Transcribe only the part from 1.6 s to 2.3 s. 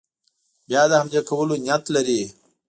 نیت لري.